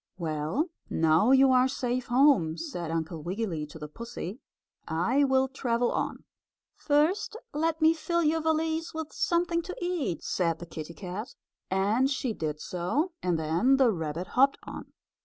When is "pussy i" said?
3.87-5.23